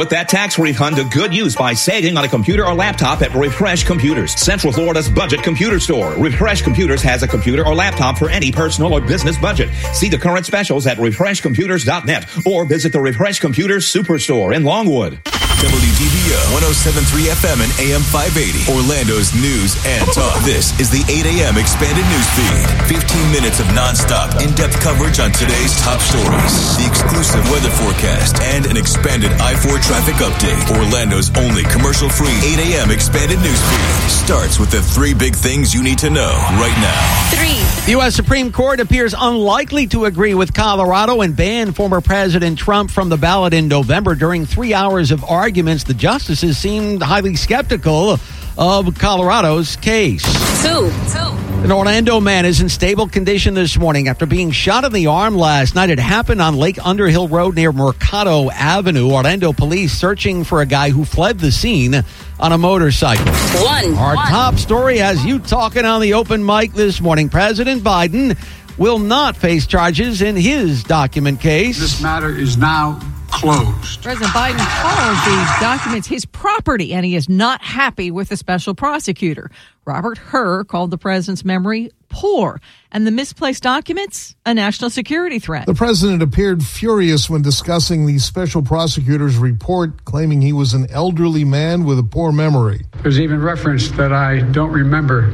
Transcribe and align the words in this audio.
Put 0.00 0.08
that 0.08 0.30
tax 0.30 0.58
refund 0.58 0.96
to 0.96 1.04
good 1.04 1.34
use 1.34 1.54
by 1.54 1.74
saving 1.74 2.16
on 2.16 2.24
a 2.24 2.28
computer 2.28 2.66
or 2.66 2.72
laptop 2.72 3.20
at 3.20 3.34
Refresh 3.34 3.84
Computers, 3.84 4.32
Central 4.32 4.72
Florida's 4.72 5.10
budget 5.10 5.42
computer 5.42 5.78
store. 5.78 6.14
Refresh 6.14 6.62
Computers 6.62 7.02
has 7.02 7.22
a 7.22 7.28
computer 7.28 7.66
or 7.66 7.74
laptop 7.74 8.16
for 8.16 8.30
any 8.30 8.50
personal 8.50 8.94
or 8.94 9.02
business 9.02 9.36
budget. 9.36 9.68
See 9.92 10.08
the 10.08 10.16
current 10.16 10.46
specials 10.46 10.86
at 10.86 10.96
refreshcomputers.net 10.96 12.46
or 12.46 12.64
visit 12.64 12.92
the 12.92 13.00
Refresh 13.00 13.40
Computers 13.40 13.92
Superstore 13.92 14.56
in 14.56 14.64
Longwood. 14.64 15.20
WDBO 15.60 16.56
1073 16.56 17.36
FM 17.36 17.60
and 17.60 17.68
AM 17.84 18.00
580. 18.00 18.64
Orlando's 18.72 19.36
news 19.36 19.76
and 19.84 20.08
talk. 20.08 20.40
This 20.40 20.72
is 20.80 20.88
the 20.88 21.04
8 21.04 21.36
a.m. 21.36 21.60
expanded 21.60 22.00
news 22.08 22.28
feed. 22.32 22.64
15 22.88 23.28
minutes 23.28 23.60
of 23.60 23.68
nonstop, 23.76 24.32
in 24.40 24.56
depth 24.56 24.80
coverage 24.80 25.20
on 25.20 25.28
today's 25.36 25.76
top 25.84 26.00
stories, 26.00 26.80
the 26.80 26.88
exclusive 26.88 27.44
weather 27.52 27.68
forecast, 27.76 28.40
and 28.40 28.64
an 28.72 28.80
expanded 28.80 29.36
I 29.36 29.52
4 29.52 29.76
traffic 29.84 30.16
update. 30.24 30.64
Orlando's 30.80 31.28
only 31.36 31.68
commercial 31.68 32.08
free 32.08 32.32
8 32.56 32.80
a.m. 32.80 32.88
expanded 32.88 33.36
news 33.44 33.60
feed 33.60 34.08
starts 34.08 34.56
with 34.56 34.72
the 34.72 34.80
three 34.80 35.12
big 35.12 35.36
things 35.36 35.76
you 35.76 35.84
need 35.84 36.00
to 36.00 36.08
know 36.08 36.32
right 36.56 36.76
now. 36.80 37.04
Three. 37.36 37.60
The 37.84 38.00
U.S. 38.00 38.16
Supreme 38.16 38.50
Court 38.50 38.80
appears 38.80 39.12
unlikely 39.12 39.88
to 39.88 40.06
agree 40.06 40.32
with 40.32 40.54
Colorado 40.54 41.20
and 41.20 41.36
ban 41.36 41.72
former 41.72 42.00
President 42.00 42.56
Trump 42.56 42.90
from 42.90 43.10
the 43.10 43.18
ballot 43.18 43.52
in 43.52 43.68
November 43.68 44.14
during 44.14 44.46
three 44.46 44.72
hours 44.72 45.10
of 45.10 45.22
argument 45.24 45.49
arguments, 45.50 45.82
the 45.82 45.94
justices 45.94 46.56
seemed 46.56 47.02
highly 47.02 47.34
skeptical 47.34 48.18
of 48.56 48.96
Colorado's 49.00 49.74
case. 49.74 50.22
Two. 50.62 50.92
Two. 51.10 51.64
An 51.64 51.72
Orlando 51.72 52.20
man 52.20 52.44
is 52.46 52.60
in 52.60 52.68
stable 52.68 53.08
condition 53.08 53.54
this 53.54 53.76
morning 53.76 54.06
after 54.06 54.26
being 54.26 54.52
shot 54.52 54.84
in 54.84 54.92
the 54.92 55.08
arm 55.08 55.34
last 55.34 55.74
night. 55.74 55.90
It 55.90 55.98
happened 55.98 56.40
on 56.40 56.54
Lake 56.54 56.78
Underhill 56.86 57.26
Road 57.26 57.56
near 57.56 57.72
Mercado 57.72 58.48
Avenue. 58.52 59.10
Orlando 59.10 59.52
police 59.52 59.92
searching 59.92 60.44
for 60.44 60.60
a 60.60 60.66
guy 60.66 60.90
who 60.90 61.04
fled 61.04 61.40
the 61.40 61.50
scene 61.50 61.96
on 62.38 62.52
a 62.52 62.56
motorcycle. 62.56 63.26
One. 63.60 63.94
Our 63.96 64.14
One. 64.14 64.28
top 64.28 64.54
story 64.54 64.98
has 64.98 65.24
you 65.24 65.40
talking 65.40 65.84
on 65.84 66.00
the 66.00 66.14
open 66.14 66.46
mic 66.46 66.74
this 66.74 67.00
morning. 67.00 67.28
President 67.28 67.82
Biden 67.82 68.38
will 68.78 69.00
not 69.00 69.36
face 69.36 69.66
charges 69.66 70.22
in 70.22 70.36
his 70.36 70.84
document 70.84 71.40
case. 71.40 71.80
This 71.80 72.00
matter 72.00 72.30
is 72.30 72.56
now 72.56 73.00
closed. 73.30 74.02
President 74.02 74.32
Biden 74.32 74.58
calls 74.82 75.24
these 75.24 75.60
documents 75.60 76.08
his 76.08 76.24
property, 76.24 76.92
and 76.92 77.04
he 77.04 77.16
is 77.16 77.28
not 77.28 77.62
happy 77.62 78.10
with 78.10 78.28
the 78.28 78.36
special 78.36 78.74
prosecutor. 78.74 79.50
Robert 79.84 80.18
Hur 80.18 80.64
called 80.64 80.90
the 80.90 80.98
president's 80.98 81.44
memory 81.44 81.90
poor 82.08 82.60
and 82.92 83.06
the 83.06 83.10
misplaced 83.10 83.62
documents 83.62 84.34
a 84.44 84.52
national 84.52 84.90
security 84.90 85.38
threat. 85.38 85.66
The 85.66 85.74
president 85.74 86.22
appeared 86.22 86.62
furious 86.62 87.30
when 87.30 87.42
discussing 87.42 88.06
the 88.06 88.18
special 88.18 88.62
prosecutor's 88.62 89.36
report, 89.38 90.04
claiming 90.04 90.42
he 90.42 90.52
was 90.52 90.74
an 90.74 90.90
elderly 90.90 91.44
man 91.44 91.84
with 91.84 91.98
a 91.98 92.02
poor 92.02 92.32
memory. 92.32 92.82
There's 93.02 93.20
even 93.20 93.40
reference 93.40 93.90
that 93.92 94.12
I 94.12 94.40
don't 94.40 94.72
remember 94.72 95.30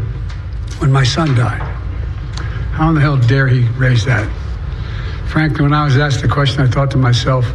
when 0.78 0.92
my 0.92 1.05
son 1.05 1.34
died. 1.34 1.61
How 2.72 2.91
in 2.91 2.94
the 2.94 3.00
hell 3.00 3.17
dare 3.17 3.48
he 3.48 3.67
raise 3.78 4.05
that? 4.05 4.30
Frankly, 5.28 5.62
when 5.62 5.72
I 5.72 5.84
was 5.84 5.97
asked 5.97 6.22
the 6.22 6.28
question, 6.28 6.61
I 6.61 6.67
thought 6.67 6.91
to 6.92 6.98
myself, 6.98 7.47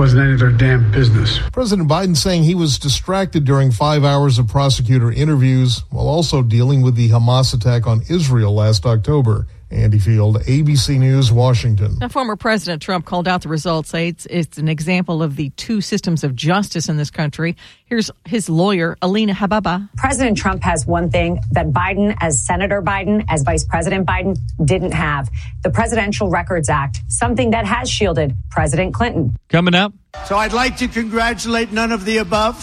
wasn't 0.00 0.22
any 0.22 0.32
of 0.32 0.38
their 0.38 0.50
damn 0.50 0.90
business. 0.90 1.38
President 1.52 1.86
Biden 1.86 2.16
saying 2.16 2.44
he 2.44 2.54
was 2.54 2.78
distracted 2.78 3.44
during 3.44 3.70
five 3.70 4.02
hours 4.02 4.38
of 4.38 4.48
prosecutor 4.48 5.12
interviews 5.12 5.84
while 5.90 6.08
also 6.08 6.42
dealing 6.42 6.80
with 6.80 6.94
the 6.94 7.10
Hamas 7.10 7.52
attack 7.52 7.86
on 7.86 8.00
Israel 8.08 8.54
last 8.54 8.86
October. 8.86 9.46
Andy 9.70 9.98
Field, 9.98 10.40
ABC 10.42 10.98
News, 10.98 11.30
Washington. 11.30 11.96
Now, 12.00 12.08
former 12.08 12.34
President 12.34 12.82
Trump 12.82 13.04
called 13.06 13.28
out 13.28 13.42
the 13.42 13.48
results, 13.48 13.90
say 13.90 14.08
it's, 14.08 14.26
it's 14.26 14.58
an 14.58 14.68
example 14.68 15.22
of 15.22 15.36
the 15.36 15.50
two 15.50 15.80
systems 15.80 16.24
of 16.24 16.34
justice 16.34 16.88
in 16.88 16.96
this 16.96 17.10
country. 17.10 17.56
Here's 17.84 18.10
his 18.24 18.48
lawyer, 18.48 18.96
Alina 19.00 19.32
Habba. 19.32 19.88
President 19.96 20.36
Trump 20.36 20.62
has 20.64 20.86
one 20.86 21.10
thing 21.10 21.40
that 21.52 21.70
Biden, 21.70 22.16
as 22.20 22.44
Senator 22.44 22.82
Biden, 22.82 23.24
as 23.28 23.42
Vice 23.42 23.64
President 23.64 24.06
Biden, 24.06 24.36
didn't 24.64 24.92
have 24.92 25.30
the 25.62 25.70
Presidential 25.70 26.28
Records 26.28 26.68
Act, 26.68 27.00
something 27.08 27.50
that 27.52 27.64
has 27.64 27.88
shielded 27.88 28.34
President 28.50 28.92
Clinton. 28.92 29.36
Coming 29.48 29.74
up. 29.74 29.92
So 30.26 30.36
I'd 30.36 30.52
like 30.52 30.78
to 30.78 30.88
congratulate 30.88 31.70
none 31.70 31.92
of 31.92 32.04
the 32.04 32.18
above. 32.18 32.56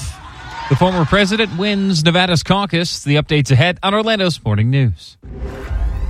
The 0.70 0.76
former 0.76 1.06
president 1.06 1.58
wins 1.58 2.04
Nevada's 2.04 2.44
caucus. 2.44 3.02
The 3.02 3.16
updates 3.16 3.52
ahead 3.52 3.80
on 3.82 3.94
Orlando's 3.94 4.44
Morning 4.44 4.70
News. 4.70 5.18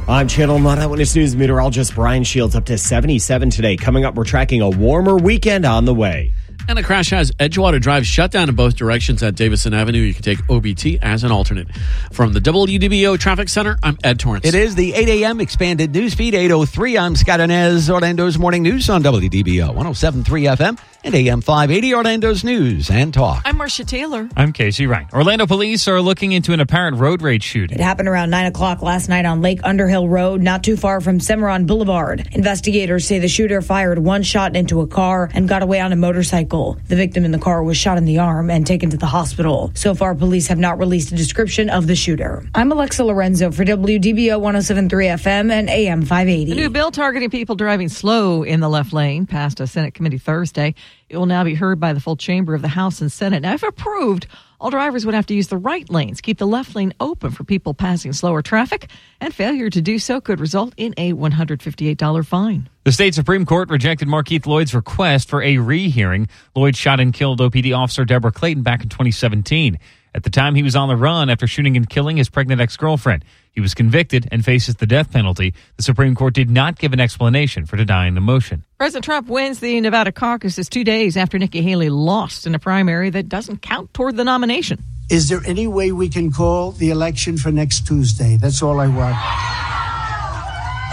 I'm 0.09 0.29
Channel 0.29 0.59
9 0.59 0.79
Eyewitness 0.79 1.17
News 1.17 1.35
meteorologist 1.35 1.93
Brian 1.93 2.23
Shields. 2.23 2.55
Up 2.55 2.63
to 2.65 2.77
77 2.77 3.49
today. 3.49 3.75
Coming 3.75 4.05
up, 4.05 4.15
we're 4.15 4.23
tracking 4.23 4.61
a 4.61 4.69
warmer 4.69 5.17
weekend 5.17 5.65
on 5.65 5.83
the 5.83 5.93
way. 5.93 6.31
And 6.69 6.79
a 6.79 6.83
crash 6.83 7.09
has 7.09 7.31
Edgewater 7.33 7.81
Drive 7.81 8.05
shut 8.05 8.31
down 8.31 8.47
in 8.47 8.55
both 8.55 8.77
directions 8.77 9.21
at 9.21 9.35
Davison 9.35 9.73
Avenue. 9.73 9.99
You 9.99 10.13
can 10.13 10.23
take 10.23 10.39
OBT 10.49 10.99
as 11.01 11.25
an 11.25 11.31
alternate. 11.33 11.67
From 12.13 12.31
the 12.31 12.39
WDBO 12.39 13.19
Traffic 13.19 13.49
Center, 13.49 13.77
I'm 13.83 13.97
Ed 14.01 14.17
Torrance. 14.17 14.45
It 14.45 14.55
is 14.55 14.75
the 14.75 14.93
8 14.93 15.09
a.m. 15.09 15.41
expanded 15.41 15.93
news 15.93 16.13
feed 16.13 16.35
803. 16.35 16.97
I'm 16.97 17.15
Scott 17.17 17.41
Anez, 17.41 17.89
Orlando's 17.89 18.37
morning 18.37 18.63
news 18.63 18.89
on 18.89 19.03
WDBO 19.03 19.67
1073 19.67 20.43
FM 20.43 20.79
and 21.07 21.15
AM 21.15 21.39
580 21.39 21.95
Orlando's 21.95 22.43
news 22.43 22.89
and 22.89 23.13
talk. 23.13 23.41
I'm 23.45 23.55
Marcia 23.55 23.85
Taylor. 23.85 24.27
I'm 24.35 24.51
Casey 24.51 24.87
Wright. 24.87 25.07
Orlando 25.13 25.47
police 25.47 25.87
are 25.87 26.01
looking 26.01 26.33
into 26.33 26.51
an 26.51 26.59
apparent 26.59 26.97
road 26.97 27.21
rage 27.21 27.43
shooting. 27.43 27.79
It 27.79 27.81
happened 27.81 28.09
around 28.09 28.29
9 28.29 28.47
o'clock 28.47 28.81
last 28.81 29.07
night 29.07 29.25
on 29.25 29.41
Lake 29.41 29.61
Underhill 29.63 30.09
Road, 30.09 30.41
not 30.41 30.65
too 30.65 30.75
far 30.75 30.99
from 30.99 31.19
Semoran 31.19 31.65
Boulevard. 31.65 32.27
Investigators 32.33 33.07
say 33.07 33.19
the 33.19 33.29
shooter 33.29 33.61
fired 33.61 33.99
one 33.99 34.21
shot 34.21 34.57
into 34.57 34.81
a 34.81 34.87
car 34.87 35.29
and 35.33 35.47
got 35.47 35.63
away 35.63 35.79
on 35.79 35.93
a 35.93 35.95
motorcycle. 35.95 36.77
The 36.89 36.97
victim 36.97 37.23
in 37.23 37.31
the 37.31 37.39
car 37.39 37.63
was 37.63 37.77
shot 37.77 37.97
in 37.97 38.03
the 38.03 38.19
arm 38.19 38.49
and 38.49 38.67
taken 38.67 38.89
to 38.89 38.97
the 38.97 39.05
hospital. 39.05 39.71
So 39.75 39.95
far, 39.95 40.13
police 40.13 40.47
have 40.47 40.59
not 40.59 40.77
released 40.77 41.13
a 41.13 41.15
description 41.15 41.69
of 41.69 41.87
the 41.87 41.95
shooter. 41.95 42.45
I'm 42.53 42.69
Alexa 42.69 43.05
Lorenzo 43.05 43.51
for 43.51 43.63
WDBO 43.63 44.41
1073 44.41 45.05
FM 45.05 45.51
and 45.53 45.69
AM 45.69 46.01
580. 46.01 46.51
A 46.51 46.55
new 46.55 46.69
bill 46.69 46.91
targeting 46.91 47.29
people 47.29 47.55
driving 47.55 47.87
slow 47.87 48.43
in 48.43 48.59
the 48.59 48.67
left 48.67 48.91
lane 48.91 49.25
passed 49.25 49.61
a 49.61 49.67
Senate 49.67 49.93
committee 49.93 50.17
Thursday. 50.17 50.75
It 51.09 51.17
will 51.17 51.25
now 51.25 51.43
be 51.43 51.55
heard 51.55 51.79
by 51.79 51.93
the 51.93 51.99
full 51.99 52.15
chamber 52.15 52.53
of 52.53 52.61
the 52.61 52.67
House 52.67 53.01
and 53.01 53.11
Senate. 53.11 53.41
Now, 53.41 53.53
if 53.53 53.63
approved, 53.63 54.27
all 54.59 54.69
drivers 54.69 55.05
would 55.05 55.15
have 55.15 55.25
to 55.27 55.33
use 55.33 55.47
the 55.47 55.57
right 55.57 55.89
lanes, 55.89 56.21
keep 56.21 56.37
the 56.37 56.47
left 56.47 56.75
lane 56.75 56.93
open 56.99 57.31
for 57.31 57.43
people 57.43 57.73
passing 57.73 58.13
slower 58.13 58.41
traffic, 58.41 58.89
and 59.21 59.33
failure 59.33 59.69
to 59.69 59.81
do 59.81 59.99
so 59.99 60.19
could 60.19 60.39
result 60.39 60.73
in 60.77 60.93
a 60.97 61.13
$158 61.13 62.25
fine. 62.25 62.69
The 62.87 62.93
state 62.93 63.13
Supreme 63.13 63.45
Court 63.45 63.69
rejected 63.69 64.07
Markeith 64.07 64.45
Loyd's 64.45 64.73
request 64.73 65.27
for 65.27 65.43
a 65.43 65.57
rehearing. 65.57 66.29
Loyd 66.55 66.77
shot 66.77 67.01
and 67.01 67.13
killed 67.13 67.41
OPD 67.41 67.77
officer 67.77 68.05
Debra 68.05 68.31
Clayton 68.31 68.63
back 68.63 68.81
in 68.81 68.87
2017. 68.87 69.77
At 70.15 70.23
the 70.23 70.29
time, 70.29 70.55
he 70.55 70.63
was 70.63 70.73
on 70.73 70.87
the 70.87 70.95
run 70.95 71.29
after 71.29 71.47
shooting 71.47 71.75
and 71.75 71.89
killing 71.89 72.15
his 72.15 72.29
pregnant 72.29 72.61
ex 72.61 72.77
girlfriend. 72.77 73.25
He 73.51 73.59
was 73.59 73.73
convicted 73.73 74.29
and 74.31 74.45
faces 74.45 74.75
the 74.75 74.85
death 74.85 75.11
penalty. 75.11 75.53
The 75.75 75.83
Supreme 75.83 76.15
Court 76.15 76.33
did 76.33 76.49
not 76.49 76.79
give 76.79 76.93
an 76.93 77.01
explanation 77.01 77.65
for 77.65 77.75
denying 77.75 78.13
the 78.13 78.21
motion. 78.21 78.63
President 78.77 79.03
Trump 79.03 79.27
wins 79.27 79.59
the 79.59 79.81
Nevada 79.81 80.13
caucuses 80.13 80.69
two 80.69 80.85
days 80.85 81.17
after 81.17 81.37
Nikki 81.37 81.61
Haley 81.61 81.89
lost 81.89 82.47
in 82.47 82.55
a 82.55 82.59
primary 82.59 83.09
that 83.09 83.27
doesn't 83.27 83.61
count 83.61 83.93
toward 83.93 84.15
the 84.15 84.23
nomination. 84.23 84.81
Is 85.09 85.27
there 85.27 85.41
any 85.45 85.67
way 85.67 85.91
we 85.91 86.07
can 86.07 86.31
call 86.31 86.71
the 86.71 86.91
election 86.91 87.37
for 87.37 87.51
next 87.51 87.85
Tuesday? 87.85 88.37
That's 88.37 88.63
all 88.63 88.79
I 88.79 88.87
want. 88.87 89.66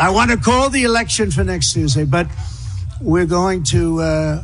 I 0.00 0.10
want 0.10 0.30
to 0.32 0.36
call 0.36 0.70
the 0.70 0.82
election 0.82 1.30
for 1.30 1.44
next 1.44 1.72
Tuesday, 1.72 2.04
but 2.04 2.26
we're 3.00 3.26
going 3.26 3.62
to 3.64 4.00
uh, 4.00 4.42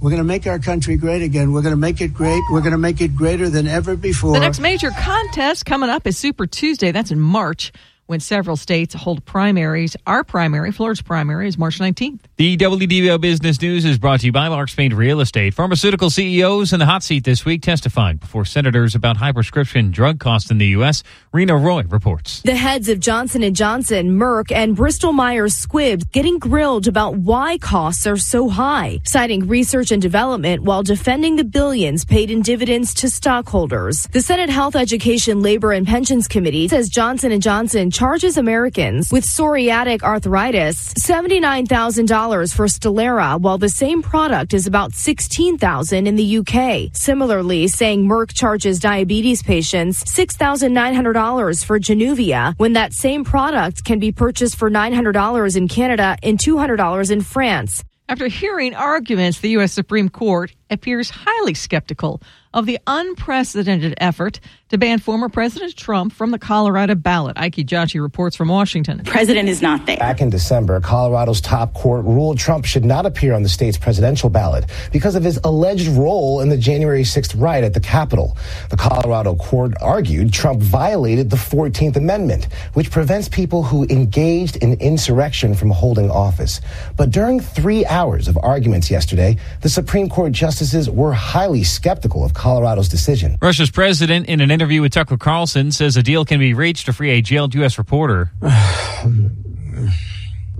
we're 0.00 0.10
going 0.10 0.20
to 0.20 0.24
make 0.24 0.46
our 0.46 0.58
country 0.58 0.96
great 0.96 1.22
again. 1.22 1.52
We're 1.52 1.62
going 1.62 1.72
to 1.72 1.76
make 1.76 2.00
it 2.00 2.12
great. 2.12 2.42
We're 2.50 2.60
going 2.60 2.72
to 2.72 2.78
make 2.78 3.00
it 3.00 3.14
greater 3.14 3.48
than 3.48 3.68
ever 3.68 3.96
before. 3.96 4.32
The 4.32 4.40
next 4.40 4.60
major 4.60 4.90
contest 4.90 5.66
coming 5.66 5.88
up 5.88 6.06
is 6.06 6.18
Super 6.18 6.46
Tuesday. 6.46 6.90
That's 6.90 7.12
in 7.12 7.20
March 7.20 7.72
when 8.08 8.20
several 8.20 8.56
states 8.56 8.94
hold 8.94 9.22
primaries. 9.26 9.94
Our 10.06 10.24
primary, 10.24 10.72
Florida's 10.72 11.02
primary, 11.02 11.46
is 11.46 11.58
March 11.58 11.78
19th. 11.78 12.20
The 12.36 12.56
WDBO 12.56 13.20
Business 13.20 13.60
News 13.60 13.84
is 13.84 13.98
brought 13.98 14.20
to 14.20 14.26
you 14.26 14.32
by 14.32 14.48
Lark 14.48 14.70
Spain 14.70 14.94
Real 14.94 15.20
Estate. 15.20 15.52
Pharmaceutical 15.52 16.08
CEOs 16.08 16.72
in 16.72 16.78
the 16.78 16.86
hot 16.86 17.02
seat 17.02 17.24
this 17.24 17.44
week 17.44 17.60
testifying 17.60 18.16
before 18.16 18.46
senators 18.46 18.94
about 18.94 19.18
high 19.18 19.32
prescription 19.32 19.90
drug 19.90 20.18
costs 20.18 20.50
in 20.50 20.56
the 20.56 20.68
U.S. 20.68 21.02
Rena 21.32 21.54
Roy 21.54 21.82
reports. 21.82 22.40
The 22.40 22.56
heads 22.56 22.88
of 22.88 22.98
Johnson 22.98 23.52
& 23.54 23.54
Johnson, 23.54 24.18
Merck, 24.18 24.50
and 24.50 24.74
Bristol-Myers 24.74 25.54
Squibb 25.54 26.10
getting 26.10 26.38
grilled 26.38 26.88
about 26.88 27.16
why 27.16 27.58
costs 27.58 28.06
are 28.06 28.16
so 28.16 28.48
high, 28.48 29.00
citing 29.04 29.46
research 29.46 29.92
and 29.92 30.00
development 30.00 30.62
while 30.62 30.82
defending 30.82 31.36
the 31.36 31.44
billions 31.44 32.06
paid 32.06 32.30
in 32.30 32.40
dividends 32.40 32.94
to 32.94 33.10
stockholders. 33.10 34.04
The 34.12 34.22
Senate 34.22 34.48
Health, 34.48 34.76
Education, 34.76 35.42
Labor, 35.42 35.72
and 35.72 35.86
Pensions 35.86 36.26
Committee 36.26 36.68
says 36.68 36.88
Johnson 36.88 37.38
& 37.40 37.42
Johnson 37.42 37.90
charges 37.98 38.36
Americans 38.36 39.10
with 39.10 39.24
psoriatic 39.24 40.04
arthritis 40.04 40.94
$79,000 40.94 42.54
for 42.54 42.66
Stelara, 42.66 43.40
while 43.40 43.58
the 43.58 43.68
same 43.68 44.02
product 44.02 44.54
is 44.54 44.68
about 44.68 44.92
$16,000 44.92 46.06
in 46.06 46.14
the 46.14 46.38
UK. 46.38 46.90
Similarly, 46.92 47.66
saying 47.66 48.06
Merck 48.06 48.32
charges 48.32 48.78
diabetes 48.78 49.42
patients 49.42 50.04
$6,900 50.04 51.64
for 51.64 51.80
Januvia, 51.80 52.54
when 52.56 52.74
that 52.74 52.92
same 52.92 53.24
product 53.24 53.84
can 53.84 53.98
be 53.98 54.12
purchased 54.12 54.54
for 54.54 54.70
$900 54.70 55.56
in 55.56 55.66
Canada 55.66 56.16
and 56.22 56.38
$200 56.38 57.10
in 57.10 57.20
France. 57.20 57.82
After 58.08 58.28
hearing 58.28 58.76
arguments, 58.76 59.40
the 59.40 59.50
U.S. 59.50 59.72
Supreme 59.72 60.08
Court 60.08 60.52
appears 60.70 61.10
highly 61.10 61.54
skeptical 61.54 62.20
of 62.54 62.66
the 62.66 62.78
unprecedented 62.86 63.94
effort 63.98 64.40
to 64.70 64.78
ban 64.78 64.98
former 64.98 65.28
President 65.28 65.76
Trump 65.76 66.12
from 66.12 66.30
the 66.30 66.38
Colorado 66.38 66.94
ballot. 66.94 67.38
Ike 67.38 67.56
Ejiochi 67.56 68.00
reports 68.00 68.36
from 68.36 68.48
Washington. 68.48 69.02
President 69.04 69.48
is 69.48 69.62
not 69.62 69.86
there. 69.86 69.96
Back 69.96 70.20
in 70.20 70.30
December, 70.30 70.80
Colorado's 70.80 71.40
top 71.40 71.74
court 71.74 72.04
ruled 72.04 72.38
Trump 72.38 72.64
should 72.64 72.84
not 72.84 73.06
appear 73.06 73.34
on 73.34 73.42
the 73.42 73.48
state's 73.48 73.78
presidential 73.78 74.30
ballot 74.30 74.64
because 74.92 75.14
of 75.14 75.24
his 75.24 75.38
alleged 75.44 75.88
role 75.88 76.40
in 76.40 76.48
the 76.48 76.56
January 76.56 77.02
6th 77.02 77.38
riot 77.40 77.64
at 77.64 77.74
the 77.74 77.80
Capitol. 77.80 78.36
The 78.70 78.76
Colorado 78.76 79.34
court 79.36 79.74
argued 79.80 80.32
Trump 80.32 80.60
violated 80.60 81.30
the 81.30 81.36
14th 81.36 81.96
Amendment, 81.96 82.44
which 82.74 82.90
prevents 82.90 83.28
people 83.28 83.62
who 83.62 83.84
engaged 83.84 84.56
in 84.56 84.74
insurrection 84.74 85.54
from 85.54 85.70
holding 85.70 86.10
office. 86.10 86.60
But 86.96 87.10
during 87.10 87.40
three 87.40 87.84
hours 87.86 88.28
of 88.28 88.38
arguments 88.38 88.90
yesterday, 88.90 89.36
the 89.62 89.68
Supreme 89.68 90.08
Court 90.08 90.32
justices 90.58 90.90
were 90.90 91.12
highly 91.12 91.62
skeptical 91.62 92.24
of 92.24 92.34
Colorado's 92.34 92.88
decision. 92.88 93.36
Russia's 93.40 93.70
president, 93.70 94.26
in 94.26 94.40
an 94.40 94.50
interview 94.50 94.82
with 94.82 94.90
Tucker 94.90 95.16
Carlson, 95.16 95.70
says 95.70 95.96
a 95.96 96.02
deal 96.02 96.24
can 96.24 96.40
be 96.40 96.52
reached 96.52 96.86
to 96.86 96.92
free 96.92 97.10
a 97.10 97.22
jailed 97.22 97.54
U.S. 97.54 97.78
reporter. 97.78 98.32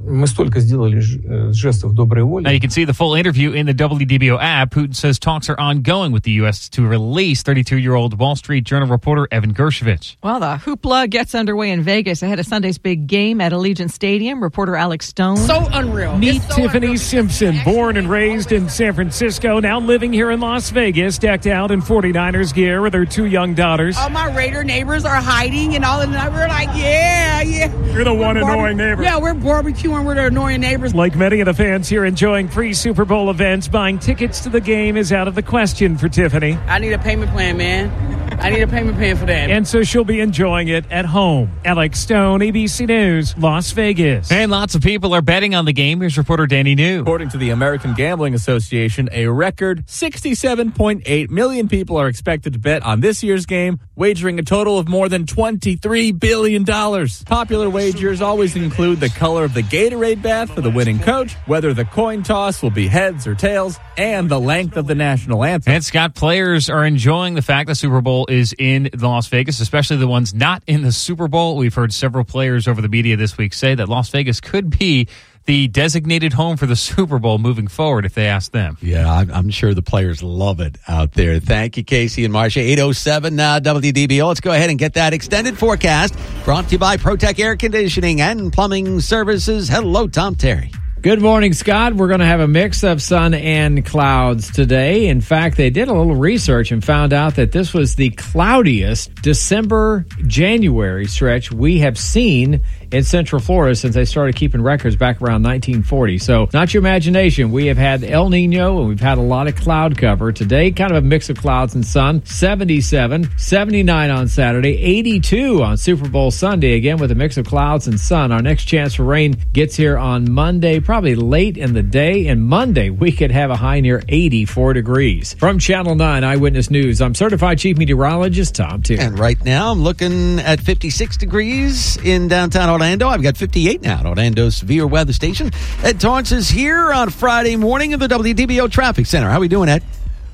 мы 0.09 0.27
столько 0.27 0.61
сделали 0.61 0.99
э, 0.99 1.53
жестов 1.53 1.93
доброй 1.95 2.25
воли. 2.25 2.45
Now 2.45 2.51
you 2.51 2.61
can 2.61 2.71
see 2.71 2.85
the 2.85 2.95
full 2.95 3.15
interview 3.15 3.53
in 3.53 3.67
the 3.67 3.75
WDBO 3.75 4.39
app. 4.41 4.71
Putin 4.71 4.95
says 4.95 5.19
talks 5.19 5.49
are 5.49 5.59
ongoing 5.59 6.13
with 6.13 6.25
the 6.25 6.33
U.S. 6.43 6.69
to 6.71 6.87
release 6.87 7.43
32-year-old 7.43 8.19
Wall 8.19 8.37
Street 8.37 8.65
Journal 8.65 8.89
reporter 8.89 9.29
Evan 9.31 9.55
Gershkovich. 9.55 10.17
Well, 10.23 10.41
the 10.41 10.57
hoopla 10.65 11.11
gets 11.11 11.35
underway 11.35 11.71
in 11.71 11.83
Vegas 11.83 12.23
ahead 12.23 12.39
of 12.39 12.47
Sunday's 12.47 12.79
big 12.79 13.07
game 13.07 13.41
at 13.41 13.53
Allegiant 13.53 13.91
Stadium. 13.91 14.43
Reporter 14.43 14.77
Alex 14.77 15.07
Stone. 15.09 15.37
So 15.39 15.69
unreal. 15.73 16.17
Meet 16.17 16.43
so 16.43 16.57
Tiffany 16.57 16.87
unreal. 16.87 16.99
Simpson, 16.99 17.61
born 17.65 17.97
and 17.97 18.09
raised 18.09 18.53
in 18.53 18.69
San 18.69 18.95
Francisco, 18.95 19.61
now 19.61 19.81
living 19.81 20.13
here 20.13 20.31
in 20.31 20.41
Las 20.41 20.71
Vegas, 20.71 21.19
decked 21.19 21.47
out 21.47 21.71
in 21.71 21.81
49ers 21.83 22.55
gear 22.55 22.81
with 22.83 22.95
her 22.95 23.05
two 23.07 23.27
young 23.27 23.55
daughters. 23.55 23.97
All 23.97 24.11
my 24.11 24.35
Raider 24.35 24.65
neighbors 24.65 25.05
are 25.05 25.21
hiding 25.21 25.75
and 25.75 25.85
all, 25.85 26.01
of 26.01 26.11
we're 26.11 26.49
like, 26.49 26.69
yeah, 26.77 27.43
yeah. 27.43 27.93
You're 27.93 28.05
the 28.05 28.15
we're 28.15 28.27
one 28.27 28.37
annoying 28.37 28.77
neighbor. 28.77 29.03
Yeah, 29.03 29.19
we're 29.19 29.35
barbecuing 29.35 29.98
we're 30.05 30.15
the 30.15 30.27
annoying 30.27 30.61
neighbors. 30.61 30.95
Like 30.95 31.17
many 31.17 31.41
of 31.41 31.47
the 31.47 31.55
fans 31.55 31.89
here 31.89 32.05
enjoying 32.05 32.49
free 32.49 32.75
Super 32.75 33.05
Bowl 33.05 33.31
events, 33.31 33.69
buying 33.69 33.99
tickets 33.99 34.41
to 34.41 34.49
the 34.49 34.61
game 34.61 34.97
is 34.97 35.13
out 35.13 35.29
of 35.29 35.35
the 35.35 35.43
question 35.43 35.97
for 35.97 36.09
Tiffany. 36.09 36.55
I 36.67 36.79
need 36.79 36.93
a 36.93 36.99
payment 36.99 37.31
plan, 37.33 37.57
man. 37.57 38.18
I 38.41 38.51
need 38.51 38.63
a 38.63 38.69
payment 38.69 38.97
plan 38.97 39.17
for 39.17 39.27
that. 39.27 39.51
And 39.51 39.67
so 39.67 39.83
she'll 39.83 40.05
be 40.05 40.21
enjoying 40.21 40.69
it 40.69 40.85
at 40.93 41.05
home. 41.05 41.51
Alex 41.65 41.99
Stone, 41.99 42.41
ABC 42.41 42.87
News, 42.87 43.37
Las 43.37 43.73
Vegas. 43.73 44.31
And 44.31 44.51
lots 44.51 44.77
of 44.77 44.83
people 44.83 45.13
are 45.13 45.23
betting 45.23 45.57
on 45.57 45.65
the 45.65 45.73
game. 45.73 46.01
Here's 46.01 46.17
reporter 46.17 46.47
Danny 46.47 46.77
New. 46.77 47.01
According 47.01 47.31
to 47.31 47.39
the 47.39 47.51
American 47.51 47.95
Gambling 47.95 48.35
Association, 48.35 49.09
a 49.11 49.27
record 49.27 49.87
67.8 49.87 51.31
million 51.31 51.69
people 51.69 51.97
are 51.97 52.07
expected 52.07 52.53
to 52.53 52.61
bet 52.61 52.85
on 52.85 53.01
this 53.01 53.25
year's 53.25 53.45
game, 53.45 53.81
wagering 53.97 54.39
a 54.39 54.43
total 54.43 54.79
of 54.79 54.89
more 54.89 55.09
than 55.09 55.27
$23 55.27 56.19
billion. 56.19 56.65
Popular 56.65 57.69
wagers 57.69 58.23
always 58.23 58.55
include 58.55 59.01
the 59.01 59.09
color 59.09 59.43
of 59.45 59.55
the 59.55 59.63
Gatorade 59.63 60.23
bath 60.23 60.55
for 60.55 60.61
the 60.61 60.71
winning 60.71 61.01
coach, 61.01 61.35
whether 61.47 61.75
the 61.75 61.85
coin 61.85 62.23
toss 62.23 62.63
will 62.63 62.71
be 62.71 62.87
heads 62.87 63.27
or 63.27 63.35
tails, 63.35 63.81
and 63.97 64.29
the 64.29 64.39
length 64.39 64.77
of 64.77 64.87
the 64.87 64.95
national 64.95 65.43
anthem. 65.43 65.73
And 65.73 65.85
Scott, 65.85 66.15
players 66.15 66.71
are 66.71 66.87
enjoying 66.87 67.35
the 67.35 67.43
fact 67.43 67.69
the 67.69 67.75
Super 67.75 68.01
Bowl 68.01 68.28
is 68.29 68.55
in 68.59 68.91
Las 68.99 69.29
Vegas, 69.29 69.61
especially 69.61 69.97
the 69.97 70.09
ones 70.09 70.35
not 70.35 70.63
in 70.67 70.83
the 70.83 70.93
Super 70.93 71.29
Bowl. 71.29 71.57
We've 71.57 71.75
heard 71.75 71.93
several 71.93 72.25
players 72.25 72.69
over 72.69 72.81
the 72.81 72.89
media 72.89 73.17
this 73.17 73.39
week 73.39 73.53
say 73.53 73.75
that 73.75 73.89
Las 73.89 74.11
Vegas 74.11 74.41
could 74.41 74.77
be 74.79 75.09
the 75.47 75.67
designated 75.69 76.35
home 76.35 76.57
for 76.57 76.67
the 76.67 76.77
Super 76.77 77.19
Bowl 77.19 77.39
moving 77.39 77.69
forward 77.69 78.05
if 78.05 78.15
they 78.15 78.27
ask 78.27 78.53
them. 78.53 78.77
Yeah, 78.83 79.11
I'm, 79.11 79.31
I'm 79.31 79.51
sure 79.51 79.73
the 79.73 79.83
players 79.83 80.23
love 80.23 80.61
it 80.61 80.77
out 80.87 81.13
there. 81.13 81.41
Thank 81.41 81.77
you, 81.77 81.85
Casey 81.85 82.25
and 82.25 82.33
Marcia. 82.33 82.61
807 82.61 83.41
uh, 83.41 83.61
WDBO. 83.61 84.29
Let's 84.29 84.41
go 84.41 84.53
ahead 84.53 84.71
and 84.71 84.79
get 84.79 84.95
that 84.95 85.15
extended 85.15 85.59
forecast 85.59 86.15
brought 86.45 86.67
to 86.67 86.73
you 86.73 86.79
by 86.79 86.99
ProTech 86.99 87.39
Air 87.41 87.57
Conditioning 87.57 88.21
and 88.21 88.53
Plumbing 88.53 89.01
Services. 89.01 89.69
Hello, 89.69 90.07
Tom 90.07 90.35
Terry. 90.35 90.71
Good 91.01 91.23
morning, 91.23 91.53
Scott. 91.53 91.95
We're 91.95 92.09
going 92.09 92.19
to 92.19 92.27
have 92.27 92.41
a 92.41 92.49
mix 92.49 92.83
of 92.83 93.01
sun 93.01 93.33
and 93.33 93.87
clouds 93.87 94.51
today. 94.51 95.07
In 95.07 95.21
fact, 95.21 95.57
they 95.57 95.71
did 95.71 95.87
a 95.87 95.93
little 95.93 96.17
research 96.17 96.73
and 96.73 96.85
found 96.85 97.13
out 97.13 97.37
that 97.37 97.53
this 97.53 97.73
was 97.73 97.95
the 97.95 98.11
cloudiest 98.11 99.15
December 99.23 100.05
January 100.27 101.07
stretch 101.07 101.53
we 101.53 101.79
have 101.79 101.97
seen 101.97 102.63
in 102.91 103.05
Central 103.05 103.41
Florida 103.41 103.75
since 103.75 103.95
they 103.95 104.05
started 104.05 104.37
keeping 104.37 104.63
records 104.63 104.97
back 104.97 105.21
around 105.21 105.43
1940. 105.43 106.19
So, 106.19 106.49
not 106.53 106.73
your 106.73 106.81
imagination. 106.81 107.53
We 107.53 107.67
have 107.67 107.77
had 107.77 108.03
El 108.03 108.31
Nino 108.31 108.79
and 108.79 108.89
we've 108.89 109.01
had 109.01 109.19
a 109.19 109.23
lot 109.23 109.47
of 109.47 109.57
cloud 109.57 109.99
cover. 109.99 110.33
Today, 110.33 110.71
kind 110.71 110.91
of 110.91 110.99
a 111.05 111.07
mix 111.07 111.29
of 111.29 111.37
clouds 111.37 111.75
and 111.75 111.85
sun. 111.85 112.25
77, 112.25 113.29
79 113.37 114.11
on 114.11 114.29
Saturday, 114.29 114.77
82 114.79 115.63
on 115.63 115.77
Super 115.77 116.09
Bowl 116.09 116.31
Sunday, 116.31 116.75
again 116.75 116.99
with 116.99 117.11
a 117.11 117.15
mix 117.15 117.37
of 117.37 117.47
clouds 117.47 117.87
and 117.87 118.01
sun. 118.01 118.33
Our 118.33 118.43
next 118.43 118.65
chance 118.65 118.95
for 118.95 119.05
rain 119.05 119.37
gets 119.53 119.77
here 119.77 119.99
on 119.99 120.31
Monday, 120.31 120.81
probably 120.81 121.15
late 121.15 121.57
in 121.57 121.75
the 121.75 121.83
day. 121.83 122.29
And 122.29 122.43
Monday, 122.45 122.91
we 122.91 123.13
could 123.13 123.31
have 123.31 123.51
a 123.51 123.57
high 123.57 123.81
near 123.81 124.03
84 124.09 124.73
degrees. 124.73 125.35
From 125.35 125.59
Channel 125.59 125.95
9 125.95 126.25
Eyewitness 126.25 126.71
News, 126.71 127.01
I'm 127.01 127.15
certified 127.15 127.59
chief 127.59 127.77
meteorologist 127.77 128.55
Tom 128.55 128.83
Terry. 128.83 129.01
And 129.01 129.19
right 129.19 129.43
now, 129.45 129.71
I'm 129.73 129.83
looking 129.83 130.41
at 130.41 130.61
56 130.61 131.17
degrees 131.17 131.97
in 131.99 132.29
downtown 132.29 132.78
Orlando. 132.79 133.09
I've 133.09 133.23
got 133.23 133.37
58 133.37 133.83
now 133.83 133.99
at 133.99 134.07
Orlando's 134.07 134.55
severe 134.55 134.87
weather 134.87 135.13
station. 135.13 135.51
Ed 135.83 136.01
Torrance 136.01 136.31
is 136.31 136.49
here 136.49 136.93
on 136.93 137.11
Friday 137.11 137.57
morning 137.57 137.93
at 137.93 137.99
the 137.99 138.07
WDBO 138.07 138.71
Traffic 138.71 139.05
Center. 139.07 139.29
How 139.29 139.39
are 139.39 139.41
we 139.41 139.49
doing, 139.49 139.69
Ed? 139.69 139.83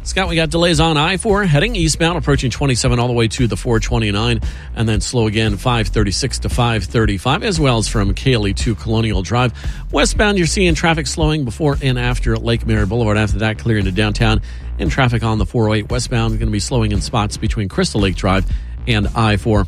Scott, 0.02 0.28
we 0.28 0.36
got 0.36 0.50
delays 0.50 0.78
on 0.78 0.98
I 0.98 1.16
4 1.16 1.44
heading 1.44 1.74
eastbound, 1.74 2.18
approaching 2.18 2.50
27 2.50 2.98
all 2.98 3.06
the 3.06 3.14
way 3.14 3.28
to 3.28 3.46
the 3.46 3.56
429, 3.56 4.40
and 4.76 4.86
then 4.86 5.00
slow 5.00 5.26
again 5.26 5.56
536 5.56 6.40
to 6.40 6.50
535, 6.50 7.42
as 7.42 7.58
well 7.58 7.78
as 7.78 7.88
from 7.88 8.12
Kaley 8.12 8.54
to 8.56 8.74
Colonial 8.74 9.22
Drive. 9.22 9.54
Westbound, 9.90 10.36
you're 10.36 10.46
seeing 10.46 10.74
traffic 10.74 11.06
slowing 11.06 11.46
before 11.46 11.78
and 11.80 11.98
after 11.98 12.36
Lake 12.36 12.66
Mary 12.66 12.84
Boulevard. 12.84 13.16
After 13.16 13.38
that, 13.38 13.58
clearing 13.58 13.86
into 13.86 13.96
downtown, 13.96 14.42
and 14.78 14.90
traffic 14.90 15.22
on 15.22 15.38
the 15.38 15.46
408 15.46 15.90
westbound 15.90 16.34
is 16.34 16.38
going 16.38 16.48
to 16.48 16.52
be 16.52 16.60
slowing 16.60 16.92
in 16.92 17.00
spots 17.00 17.38
between 17.38 17.70
Crystal 17.70 18.02
Lake 18.02 18.16
Drive 18.16 18.44
and 18.86 19.08
I 19.14 19.38
4. 19.38 19.64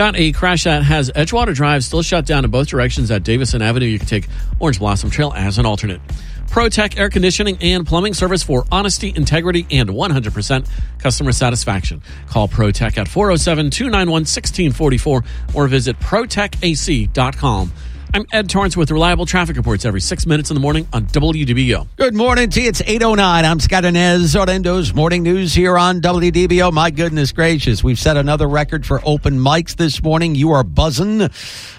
Got 0.00 0.16
a 0.16 0.32
crash 0.32 0.64
that 0.64 0.82
has 0.82 1.10
Edgewater 1.10 1.54
Drive 1.54 1.84
still 1.84 2.00
shut 2.00 2.24
down 2.24 2.46
in 2.46 2.50
both 2.50 2.68
directions 2.68 3.10
at 3.10 3.22
Davison 3.22 3.60
Avenue. 3.60 3.84
You 3.84 3.98
can 3.98 4.08
take 4.08 4.28
Orange 4.58 4.78
Blossom 4.78 5.10
Trail 5.10 5.30
as 5.36 5.58
an 5.58 5.66
alternate. 5.66 6.00
ProTech 6.46 6.98
Air 6.98 7.10
Conditioning 7.10 7.58
and 7.60 7.86
Plumbing 7.86 8.14
Service 8.14 8.42
for 8.42 8.64
honesty, 8.72 9.12
integrity, 9.14 9.66
and 9.70 9.90
100% 9.90 10.66
customer 10.96 11.32
satisfaction. 11.32 12.00
Call 12.28 12.48
ProTech 12.48 12.96
at 12.96 13.08
407 13.08 13.68
291 13.68 14.22
1644 14.22 15.22
or 15.52 15.68
visit 15.68 16.00
ProTechAC.com. 16.00 17.72
I'm 18.12 18.26
Ed 18.32 18.50
Torrance 18.50 18.76
with 18.76 18.90
reliable 18.90 19.24
traffic 19.24 19.56
reports 19.56 19.84
every 19.84 20.00
six 20.00 20.26
minutes 20.26 20.50
in 20.50 20.54
the 20.54 20.60
morning 20.60 20.88
on 20.92 21.06
WDBO. 21.06 21.86
Good 21.94 22.12
morning 22.12 22.50
you. 22.52 22.62
It's 22.68 22.82
809. 22.82 23.44
I'm 23.44 23.60
Scott 23.60 23.84
Anez, 23.84 24.34
Orlando's 24.34 24.92
morning 24.92 25.22
news 25.22 25.54
here 25.54 25.78
on 25.78 26.00
WDBO. 26.00 26.72
My 26.72 26.90
goodness 26.90 27.30
gracious. 27.30 27.84
We've 27.84 28.00
set 28.00 28.16
another 28.16 28.48
record 28.48 28.84
for 28.84 29.00
open 29.04 29.38
mics 29.38 29.76
this 29.76 30.02
morning. 30.02 30.34
You 30.34 30.50
are 30.50 30.64
buzzing 30.64 31.28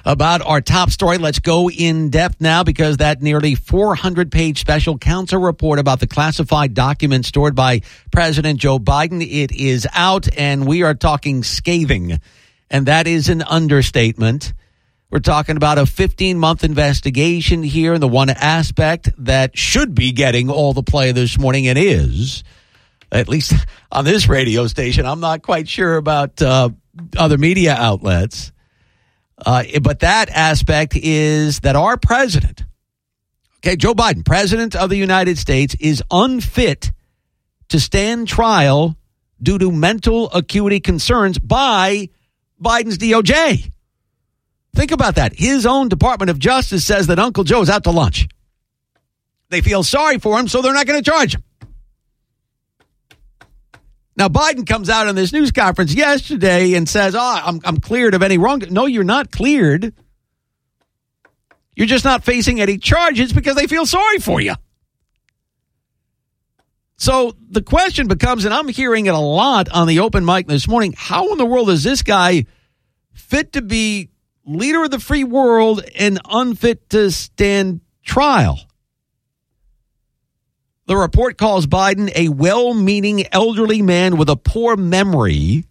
about 0.06 0.42
our 0.42 0.62
top 0.62 0.92
story. 0.92 1.18
Let's 1.18 1.40
go 1.40 1.70
in 1.70 2.12
depth 2.12 2.40
now 2.40 2.64
because 2.64 2.98
that 2.98 3.22
nearly 3.22 3.56
400 3.56 4.32
page 4.32 4.62
special 4.62 4.98
counsel 4.98 5.42
report 5.42 5.80
about 5.80 6.00
the 6.00 6.08
classified 6.08 6.74
documents 6.74 7.28
stored 7.28 7.56
by 7.56 7.82
President 8.10 8.58
Joe 8.58 8.80
Biden. 8.80 9.22
It 9.22 9.52
is 9.52 9.86
out 9.92 10.30
and 10.38 10.66
we 10.66 10.84
are 10.84 10.94
talking 10.94 11.44
scathing. 11.44 12.22
And 12.70 12.86
that 12.86 13.06
is 13.06 13.28
an 13.28 13.42
understatement. 13.42 14.54
We're 15.12 15.20
talking 15.20 15.58
about 15.58 15.78
a 15.78 15.86
15 15.86 16.40
month 16.40 16.64
investigation 16.64 17.64
here. 17.64 17.94
And 17.94 18.02
the 18.02 18.08
one 18.08 18.30
aspect 18.30 19.10
that 19.18 19.58
should 19.58 19.94
be 19.94 20.14
getting 20.14 20.50
all 20.50 20.72
the 20.72 20.84
play 20.84 21.12
this 21.12 21.38
morning 21.38 21.68
and 21.68 21.78
is, 21.78 22.46
at 23.12 23.28
least 23.28 23.54
on 23.92 24.06
this 24.06 24.30
radio 24.30 24.68
station, 24.68 25.06
I'm 25.06 25.20
not 25.20 25.42
quite 25.42 25.68
sure 25.68 25.98
about 25.98 26.42
uh, 26.42 26.70
other 27.18 27.38
media 27.38 27.76
outlets. 27.76 28.54
Uh, 29.38 29.64
but 29.82 30.00
that 30.00 30.30
aspect 30.30 30.96
is 30.96 31.60
that 31.62 31.76
our 31.76 31.98
president, 31.98 32.64
okay, 33.58 33.76
Joe 33.76 33.94
Biden, 33.94 34.24
president 34.24 34.78
of 34.78 34.90
the 34.90 34.98
United 34.98 35.38
States, 35.38 35.76
is 35.80 36.02
unfit 36.10 36.94
to 37.70 37.82
stand 37.82 38.30
trial 38.30 38.96
due 39.42 39.58
to 39.58 39.72
mental 39.72 40.32
acuity 40.32 40.80
concerns 40.80 41.38
by 41.38 42.10
Biden's 42.62 42.98
DOJ. 42.98 43.72
Think 44.74 44.92
about 44.92 45.16
that. 45.16 45.34
His 45.36 45.66
own 45.66 45.90
Department 45.90 46.30
of 46.30 46.40
Justice 46.40 46.86
says 46.86 47.08
that 47.08 47.20
Uncle 47.20 47.44
Joe's 47.44 47.70
out 47.70 47.84
to 47.84 47.92
lunch. 47.92 48.28
They 49.50 49.62
feel 49.62 49.84
sorry 49.84 50.18
for 50.18 50.40
him, 50.40 50.48
so 50.48 50.62
they're 50.62 50.74
not 50.74 50.88
going 50.88 51.04
to 51.04 51.10
charge 51.10 51.36
him. 51.36 51.44
Now, 54.16 54.28
Biden 54.28 54.68
comes 54.68 54.90
out 54.90 55.08
on 55.08 55.16
this 55.16 55.34
news 55.34 55.52
conference 55.52 55.94
yesterday 55.94 56.74
and 56.74 56.88
says, 56.88 57.16
Oh, 57.16 57.42
I'm, 57.44 57.60
I'm 57.64 57.80
cleared 57.80 58.14
of 58.14 58.24
any 58.24 58.38
wrong. 58.38 58.62
No, 58.70 58.86
you're 58.86 59.04
not 59.04 59.32
cleared. 59.32 59.94
You're 61.76 61.88
just 61.88 62.06
not 62.06 62.24
facing 62.24 62.62
any 62.62 62.78
charges 62.78 63.34
because 63.34 63.56
they 63.56 63.68
feel 63.68 63.86
sorry 63.86 64.20
for 64.20 64.40
you. 64.40 64.54
So 66.98 67.36
the 67.50 67.64
question 67.64 68.08
becomes, 68.08 68.46
and 68.46 68.54
I'm 68.54 68.68
hearing 68.68 69.08
it 69.08 69.14
a 69.16 69.20
lot 69.20 69.70
on 69.70 69.88
the 69.88 70.02
open 70.02 70.24
mic 70.24 70.46
this 70.46 70.68
morning 70.68 70.94
how 70.96 71.32
in 71.32 71.40
the 71.40 71.46
world 71.46 71.70
is 71.72 71.84
this 71.84 72.04
guy 72.04 72.46
fit 73.14 73.54
to 73.54 73.62
be 73.62 74.10
leader 74.46 74.84
of 74.84 74.92
the 74.92 75.00
free 75.00 75.24
world 75.24 75.84
and 75.98 76.20
unfit 76.30 76.90
to 76.92 77.12
stand 77.12 77.82
trial? 78.04 78.60
The 80.88 80.98
report 80.98 81.38
calls 81.38 81.68
Biden 81.68 82.12
a 82.16 82.30
well 82.30 82.74
meaning 82.74 83.26
elderly 83.32 83.82
man 83.82 84.18
with 84.18 84.30
a 84.30 84.36
poor 84.36 84.76
memory. 84.76 85.66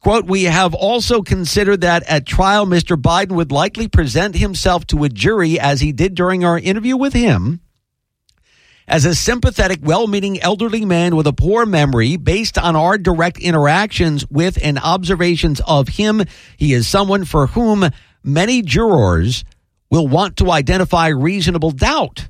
Quote, 0.00 0.26
we 0.26 0.44
have 0.44 0.74
also 0.74 1.22
considered 1.22 1.82
that 1.82 2.02
at 2.04 2.24
trial, 2.24 2.66
Mr. 2.66 2.96
Biden 2.96 3.32
would 3.32 3.52
likely 3.52 3.88
present 3.88 4.36
himself 4.36 4.86
to 4.88 5.04
a 5.04 5.08
jury 5.08 5.58
as 5.58 5.80
he 5.80 5.92
did 5.92 6.14
during 6.14 6.44
our 6.44 6.58
interview 6.58 6.96
with 6.96 7.12
him 7.12 7.60
as 8.88 9.04
a 9.04 9.14
sympathetic, 9.14 9.80
well 9.82 10.06
meaning 10.06 10.40
elderly 10.40 10.84
man 10.84 11.14
with 11.14 11.26
a 11.26 11.32
poor 11.32 11.66
memory 11.66 12.16
based 12.16 12.56
on 12.58 12.74
our 12.74 12.96
direct 12.96 13.38
interactions 13.38 14.26
with 14.30 14.58
and 14.62 14.78
observations 14.78 15.60
of 15.66 15.88
him. 15.88 16.22
He 16.56 16.72
is 16.72 16.88
someone 16.88 17.26
for 17.26 17.48
whom 17.48 17.88
many 18.24 18.62
jurors 18.62 19.44
will 19.90 20.08
want 20.08 20.38
to 20.38 20.50
identify 20.50 21.08
reasonable 21.08 21.70
doubt. 21.70 22.28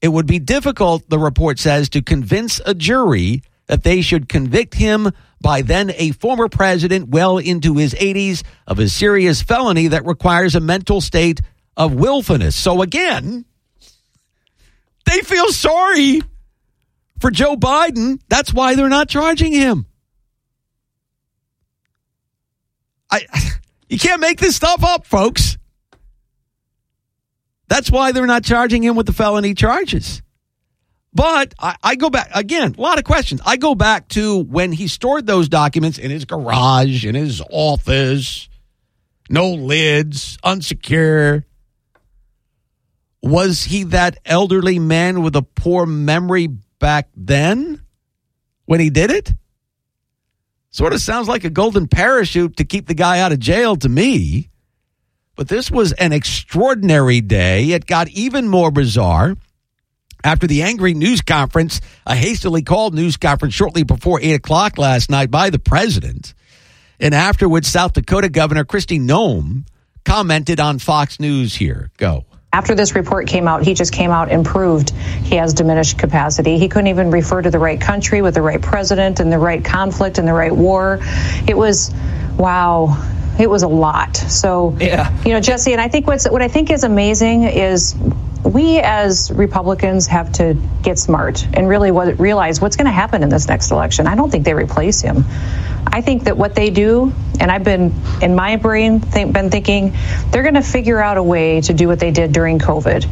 It 0.00 0.08
would 0.08 0.26
be 0.26 0.38
difficult, 0.38 1.08
the 1.10 1.18
report 1.18 1.58
says, 1.58 1.90
to 1.90 2.02
convince 2.02 2.60
a 2.64 2.74
jury 2.74 3.42
that 3.66 3.82
they 3.82 4.00
should 4.00 4.28
convict 4.28 4.74
him 4.74 5.10
by 5.42 5.62
then 5.62 5.92
a 5.96 6.12
former 6.12 6.48
president 6.48 7.08
well 7.08 7.38
into 7.38 7.76
his 7.76 7.94
80s 7.94 8.42
of 8.66 8.78
a 8.78 8.88
serious 8.88 9.42
felony 9.42 9.88
that 9.88 10.06
requires 10.06 10.54
a 10.54 10.60
mental 10.60 11.00
state 11.00 11.40
of 11.76 11.94
willfulness. 11.94 12.56
So 12.56 12.82
again, 12.82 13.44
they 15.04 15.20
feel 15.20 15.48
sorry 15.50 16.22
for 17.20 17.30
Joe 17.30 17.56
Biden. 17.56 18.20
That's 18.28 18.52
why 18.52 18.74
they're 18.74 18.88
not 18.88 19.08
charging 19.08 19.52
him. 19.52 19.86
I 23.10 23.26
you 23.88 23.98
can't 23.98 24.20
make 24.20 24.38
this 24.38 24.56
stuff 24.56 24.82
up, 24.84 25.06
folks. 25.06 25.58
That's 27.68 27.90
why 27.90 28.12
they're 28.12 28.26
not 28.26 28.42
charging 28.42 28.82
him 28.82 28.96
with 28.96 29.06
the 29.06 29.12
felony 29.12 29.54
charges. 29.54 30.22
But 31.12 31.54
I, 31.58 31.76
I, 31.82 31.96
go 31.96 32.10
back 32.10 32.30
again, 32.34 32.74
a 32.76 32.80
lot 32.80 32.98
of 32.98 33.04
questions. 33.04 33.40
I 33.44 33.56
go 33.56 33.74
back 33.74 34.08
to 34.10 34.38
when 34.38 34.70
he 34.70 34.86
stored 34.86 35.26
those 35.26 35.48
documents 35.48 35.98
in 35.98 36.10
his 36.10 36.24
garage, 36.24 37.04
in 37.04 37.16
his 37.16 37.42
office, 37.50 38.48
no 39.28 39.50
lids, 39.50 40.38
unsecure. 40.44 41.44
Was 43.22 43.64
he 43.64 43.84
that 43.84 44.18
elderly 44.24 44.78
man 44.78 45.22
with 45.22 45.36
a 45.36 45.42
poor 45.42 45.86
memory 45.86 46.48
back 46.78 47.08
then 47.14 47.82
when 48.64 48.80
he 48.80 48.90
did 48.90 49.10
it? 49.10 49.32
Sort 50.70 50.92
of 50.92 51.00
sounds 51.00 51.28
like 51.28 51.44
a 51.44 51.50
golden 51.50 51.88
parachute 51.88 52.56
to 52.58 52.64
keep 52.64 52.86
the 52.86 52.94
guy 52.94 53.20
out 53.20 53.32
of 53.32 53.40
jail 53.40 53.76
to 53.76 53.88
me. 53.88 54.50
But 55.34 55.48
this 55.48 55.70
was 55.70 55.92
an 55.92 56.12
extraordinary 56.12 57.20
day. 57.20 57.70
It 57.70 57.86
got 57.86 58.08
even 58.08 58.48
more 58.48 58.70
bizarre 58.70 59.36
after 60.22 60.46
the 60.46 60.62
angry 60.62 60.94
news 60.94 61.22
conference, 61.22 61.80
a 62.06 62.14
hastily 62.14 62.62
called 62.62 62.94
news 62.94 63.16
conference 63.16 63.54
shortly 63.54 63.82
before 63.82 64.20
8 64.20 64.34
o'clock 64.34 64.78
last 64.78 65.10
night 65.10 65.30
by 65.30 65.50
the 65.50 65.58
president. 65.58 66.34
And 66.98 67.14
afterwards, 67.14 67.68
South 67.68 67.94
Dakota 67.94 68.28
Governor 68.28 68.64
Kristi 68.64 69.00
Noem 69.00 69.66
commented 70.04 70.60
on 70.60 70.78
Fox 70.78 71.18
News 71.18 71.54
here. 71.54 71.90
Go. 71.96 72.26
After 72.52 72.74
this 72.74 72.96
report 72.96 73.28
came 73.28 73.46
out, 73.46 73.62
he 73.62 73.74
just 73.74 73.92
came 73.92 74.10
out 74.10 74.28
and 74.28 74.44
proved 74.44 74.90
he 74.90 75.36
has 75.36 75.54
diminished 75.54 75.98
capacity. 75.98 76.58
He 76.58 76.68
couldn't 76.68 76.88
even 76.88 77.12
refer 77.12 77.40
to 77.40 77.48
the 77.48 77.60
right 77.60 77.80
country 77.80 78.22
with 78.22 78.34
the 78.34 78.42
right 78.42 78.60
president 78.60 79.20
and 79.20 79.32
the 79.32 79.38
right 79.38 79.64
conflict 79.64 80.18
and 80.18 80.26
the 80.26 80.32
right 80.32 80.54
war. 80.54 80.98
It 81.46 81.56
was, 81.56 81.94
wow, 82.36 83.06
it 83.38 83.48
was 83.48 83.62
a 83.62 83.68
lot. 83.68 84.16
So, 84.16 84.76
yeah. 84.80 85.16
you 85.22 85.32
know, 85.32 85.40
Jesse, 85.40 85.70
and 85.70 85.80
I 85.80 85.86
think 85.86 86.08
what's 86.08 86.28
what 86.28 86.42
I 86.42 86.48
think 86.48 86.70
is 86.72 86.82
amazing 86.82 87.44
is 87.44 87.94
we 88.44 88.80
as 88.80 89.30
Republicans 89.30 90.08
have 90.08 90.32
to 90.32 90.56
get 90.82 90.98
smart 90.98 91.46
and 91.54 91.68
really 91.68 91.92
what, 91.92 92.18
realize 92.18 92.60
what's 92.60 92.74
going 92.74 92.86
to 92.86 92.92
happen 92.92 93.22
in 93.22 93.28
this 93.28 93.46
next 93.46 93.70
election. 93.70 94.08
I 94.08 94.16
don't 94.16 94.30
think 94.30 94.44
they 94.44 94.54
replace 94.54 95.00
him. 95.00 95.24
I 95.86 96.00
think 96.00 96.24
that 96.24 96.36
what 96.36 96.56
they 96.56 96.70
do, 96.70 97.12
and 97.40 97.50
I've 97.50 97.64
been 97.64 97.92
in 98.20 98.34
my 98.34 98.56
brain 98.56 98.98
been 98.98 99.50
thinking, 99.50 99.94
they're 100.30 100.42
going 100.42 100.54
to 100.54 100.62
figure 100.62 101.00
out 101.00 101.16
a 101.16 101.22
way 101.22 101.62
to 101.62 101.72
do 101.72 101.88
what 101.88 101.98
they 101.98 102.10
did 102.10 102.32
during 102.32 102.58
COVID. 102.58 103.08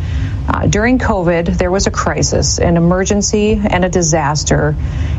Uh, 0.49 0.67
during 0.67 0.99
COVID, 0.99 1.59
there 1.59 1.71
was 1.71 1.87
a 1.87 1.91
crisis, 1.91 2.59
an 2.59 2.79
emergency, 2.79 3.53
and 3.53 3.85
a 3.85 3.89
disaster, 3.89 4.75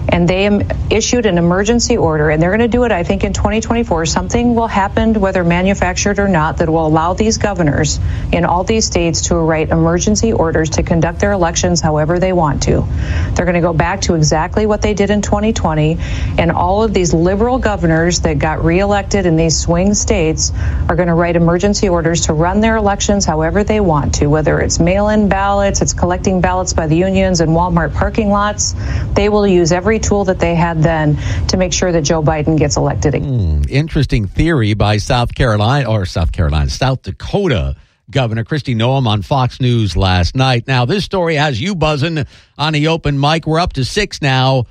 and 0.10 0.28
they 0.28 0.48
issued 0.90 1.28
an 1.28 1.38
emergency 1.38 1.98
order, 1.98 2.32
and 2.32 2.42
they're 2.42 2.50
going 2.50 2.62
to 2.62 2.68
do 2.68 2.84
it, 2.84 2.92
I 2.92 3.04
think, 3.04 3.24
in 3.24 3.34
2024. 3.34 4.08
Something 4.08 4.56
will 4.56 4.68
happen, 4.68 5.14
whether 5.20 5.44
manufactured 5.44 6.18
or 6.18 6.28
not, 6.28 6.58
that 6.58 6.70
will 6.70 6.88
allow 6.88 7.14
these 7.14 7.38
governors 7.38 8.00
in 8.32 8.44
all 8.44 8.64
these 8.64 8.86
states 8.86 9.28
to 9.28 9.36
write 9.36 9.70
emergency 9.70 10.34
orders 10.34 10.72
to 10.72 10.84
conduct 10.84 11.20
their 11.20 11.32
elections 11.32 11.80
however 11.80 12.18
they 12.18 12.34
want 12.34 12.64
to. 12.64 12.88
They're 13.36 13.46
going 13.46 13.54
to 13.54 13.62
go 13.62 13.74
back 13.74 14.02
to 14.02 14.16
exactly 14.16 14.66
what 14.66 14.82
they 14.82 14.96
did 14.96 15.12
in 15.12 15.22
2020, 15.22 15.98
and 16.40 16.52
all 16.52 16.82
of 16.82 16.92
these 16.92 17.14
liberal 17.14 17.60
governors 17.60 18.22
that 18.22 18.40
got 18.40 18.64
reelected 18.64 18.99
in 19.00 19.36
these 19.36 19.58
swing 19.58 19.94
states 19.94 20.52
are 20.90 20.96
going 20.96 21.08
to 21.08 21.14
write 21.14 21.36
emergency 21.36 21.88
orders 21.88 22.26
to 22.26 22.34
run 22.34 22.60
their 22.60 22.76
elections 22.76 23.26
however 23.26 23.64
they 23.64 23.80
want 23.80 24.16
to, 24.16 24.28
whether 24.28 24.60
it's 24.60 24.80
mail 24.80 25.10
in 25.10 25.30
ballots, 25.30 25.82
it's 25.82 25.94
collecting 25.94 26.42
ballots 26.42 26.74
by 26.74 26.86
the 26.86 26.96
unions 26.96 27.40
and 27.40 27.52
Walmart 27.52 27.94
parking 27.94 28.30
lots. 28.30 28.76
They 29.14 29.30
will 29.30 29.48
use 29.48 29.72
every 29.72 30.00
tool 30.00 30.26
that 30.26 30.40
they 30.40 30.54
had 30.54 30.84
then 30.84 31.18
to 31.48 31.58
make 31.58 31.72
sure 31.72 31.92
that 31.92 32.02
Joe 32.02 32.22
Biden 32.22 32.58
gets 32.58 32.78
elected 32.78 33.16
again. 33.16 33.64
Mm, 33.64 33.70
interesting 33.70 34.28
theory 34.28 34.74
by 34.74 34.98
South 34.98 35.34
Carolina 35.34 35.90
or 35.90 36.06
South 36.06 36.32
Carolina, 36.32 36.70
South 36.70 37.02
Dakota. 37.04 37.76
Governor 38.12 38.44
Kristi 38.44 38.76
Noem 38.76 39.06
on 39.06 39.22
Fox 39.22 39.62
News 39.62 39.96
last 39.96 40.36
night. 40.36 40.68
Now, 40.68 40.86
this 40.86 41.06
story 41.06 41.36
has 41.36 41.62
you 41.62 41.76
buzzing 41.76 42.26
on 42.58 42.74
the 42.74 42.88
open 42.88 43.20
mic. 43.20 43.46
We're 43.46 43.60
up 43.60 43.74
to 43.74 43.86
six 43.86 44.20
now. 44.20 44.66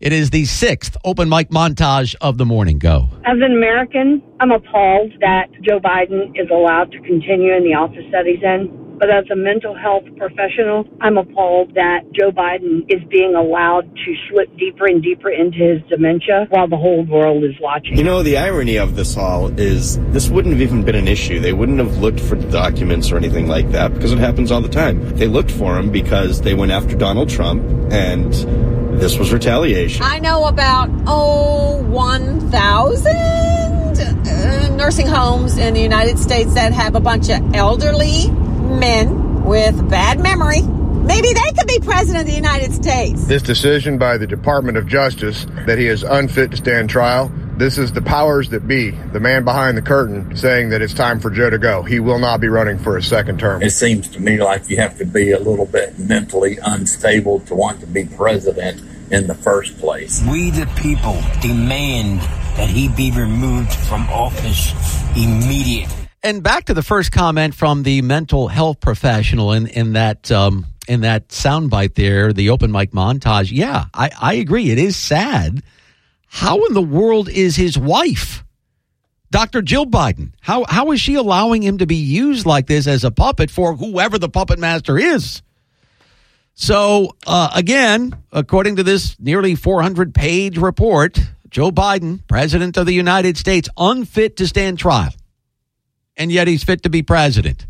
It 0.00 0.12
is 0.12 0.30
the 0.30 0.44
sixth 0.44 0.96
open 1.04 1.28
mic 1.28 1.48
montage 1.50 2.14
of 2.20 2.38
the 2.38 2.46
morning. 2.46 2.78
Go. 2.78 3.08
As 3.26 3.38
an 3.42 3.50
American, 3.50 4.22
I'm 4.38 4.52
appalled 4.52 5.10
that 5.18 5.46
Joe 5.62 5.80
Biden 5.80 6.30
is 6.40 6.48
allowed 6.52 6.92
to 6.92 7.00
continue 7.00 7.52
in 7.52 7.64
the 7.64 7.74
office 7.74 8.04
that 8.12 8.24
he's 8.24 8.40
in. 8.40 8.96
But 9.00 9.10
as 9.10 9.24
a 9.32 9.34
mental 9.34 9.76
health 9.76 10.04
professional, 10.16 10.84
I'm 11.00 11.18
appalled 11.18 11.74
that 11.74 12.02
Joe 12.12 12.30
Biden 12.30 12.86
is 12.88 13.02
being 13.10 13.34
allowed 13.34 13.92
to 13.92 14.14
slip 14.30 14.56
deeper 14.56 14.86
and 14.86 15.02
deeper 15.02 15.30
into 15.30 15.58
his 15.58 15.82
dementia 15.90 16.46
while 16.50 16.68
the 16.68 16.76
whole 16.76 17.04
world 17.04 17.42
is 17.42 17.54
watching. 17.60 17.96
You 17.96 18.04
know, 18.04 18.22
the 18.22 18.36
irony 18.36 18.76
of 18.76 18.94
this 18.94 19.16
all 19.16 19.48
is 19.58 19.98
this 20.12 20.28
wouldn't 20.28 20.54
have 20.54 20.62
even 20.62 20.84
been 20.84 20.94
an 20.94 21.08
issue. 21.08 21.40
They 21.40 21.52
wouldn't 21.52 21.78
have 21.78 21.98
looked 21.98 22.20
for 22.20 22.36
the 22.36 22.48
documents 22.52 23.10
or 23.10 23.16
anything 23.16 23.48
like 23.48 23.72
that 23.72 23.94
because 23.94 24.12
it 24.12 24.18
happens 24.18 24.52
all 24.52 24.60
the 24.60 24.68
time. 24.68 25.16
They 25.16 25.26
looked 25.26 25.50
for 25.50 25.74
them 25.74 25.90
because 25.90 26.40
they 26.42 26.54
went 26.54 26.70
after 26.70 26.94
Donald 26.94 27.30
Trump 27.30 27.64
and 27.92 28.32
this 28.98 29.18
was 29.18 29.32
retaliation. 29.32 30.02
I 30.02 30.18
know 30.18 30.46
about, 30.46 30.90
oh, 31.06 31.82
1,000 31.82 33.16
uh, 33.16 34.68
nursing 34.76 35.06
homes 35.06 35.56
in 35.56 35.74
the 35.74 35.80
United 35.80 36.18
States 36.18 36.54
that 36.54 36.72
have 36.72 36.94
a 36.94 37.00
bunch 37.00 37.30
of 37.30 37.54
elderly 37.54 38.30
men 38.30 39.44
with 39.44 39.88
bad 39.88 40.20
memory. 40.20 40.62
Maybe 40.62 41.28
they 41.32 41.52
could 41.56 41.66
be 41.66 41.78
president 41.80 42.22
of 42.22 42.26
the 42.26 42.36
United 42.36 42.72
States. 42.74 43.24
This 43.24 43.42
decision 43.42 43.96
by 43.96 44.18
the 44.18 44.26
Department 44.26 44.76
of 44.76 44.86
Justice 44.86 45.46
that 45.66 45.78
he 45.78 45.86
is 45.86 46.02
unfit 46.02 46.50
to 46.50 46.56
stand 46.58 46.90
trial, 46.90 47.32
this 47.58 47.78
is 47.78 47.92
the 47.92 48.02
powers 48.02 48.50
that 48.50 48.66
be, 48.66 48.90
the 48.90 49.20
man 49.20 49.44
behind 49.44 49.76
the 49.76 49.82
curtain, 49.82 50.36
saying 50.36 50.70
that 50.70 50.80
it's 50.80 50.94
time 50.94 51.20
for 51.20 51.30
Joe 51.30 51.50
to 51.50 51.58
go. 51.58 51.82
He 51.82 52.00
will 52.00 52.18
not 52.18 52.40
be 52.40 52.48
running 52.48 52.78
for 52.78 52.96
a 52.96 53.02
second 53.02 53.40
term. 53.40 53.62
It 53.62 53.70
seems 53.70 54.08
to 54.08 54.20
me 54.20 54.42
like 54.42 54.68
you 54.70 54.76
have 54.76 54.96
to 54.98 55.04
be 55.04 55.32
a 55.32 55.38
little 55.38 55.66
bit 55.66 55.98
mentally 55.98 56.58
unstable 56.62 57.40
to 57.40 57.54
want 57.54 57.80
to 57.80 57.86
be 57.86 58.04
president 58.04 58.82
in 59.10 59.26
the 59.26 59.34
first 59.34 59.78
place. 59.78 60.22
We, 60.30 60.50
the 60.50 60.66
people, 60.76 61.20
demand 61.40 62.20
that 62.56 62.68
he 62.68 62.88
be 62.88 63.10
removed 63.10 63.72
from 63.72 64.08
office 64.08 64.72
immediately. 65.16 65.94
And 66.22 66.42
back 66.42 66.64
to 66.64 66.74
the 66.74 66.82
first 66.82 67.12
comment 67.12 67.54
from 67.54 67.84
the 67.84 68.02
mental 68.02 68.48
health 68.48 68.80
professional 68.80 69.52
in, 69.52 69.68
in 69.68 69.92
that 69.92 70.30
um, 70.32 70.66
in 70.88 71.02
that 71.02 71.28
soundbite 71.28 71.94
there, 71.94 72.32
the 72.32 72.50
open 72.50 72.72
mic 72.72 72.90
montage. 72.90 73.52
Yeah, 73.52 73.84
I, 73.94 74.10
I 74.20 74.34
agree. 74.34 74.70
It 74.70 74.78
is 74.78 74.96
sad. 74.96 75.62
How 76.28 76.64
in 76.66 76.74
the 76.74 76.82
world 76.82 77.28
is 77.28 77.56
his 77.56 77.78
wife, 77.78 78.44
Dr. 79.30 79.62
Jill 79.62 79.86
Biden? 79.86 80.32
How 80.40 80.64
how 80.68 80.92
is 80.92 81.00
she 81.00 81.14
allowing 81.14 81.62
him 81.62 81.78
to 81.78 81.86
be 81.86 81.96
used 81.96 82.46
like 82.46 82.66
this 82.66 82.86
as 82.86 83.04
a 83.04 83.10
puppet 83.10 83.50
for 83.50 83.74
whoever 83.74 84.18
the 84.18 84.28
puppet 84.28 84.58
master 84.58 84.98
is? 84.98 85.42
So 86.54 87.16
uh, 87.26 87.50
again, 87.54 88.16
according 88.32 88.76
to 88.76 88.82
this 88.82 89.16
nearly 89.18 89.54
400 89.54 90.14
page 90.14 90.58
report, 90.58 91.18
Joe 91.50 91.70
Biden, 91.70 92.20
president 92.26 92.76
of 92.76 92.86
the 92.86 92.92
United 92.92 93.36
States, 93.36 93.68
unfit 93.76 94.36
to 94.36 94.46
stand 94.46 94.78
trial 94.78 95.12
and 96.18 96.32
yet 96.32 96.48
he's 96.48 96.64
fit 96.64 96.82
to 96.82 96.90
be 96.90 97.02
president. 97.02 97.66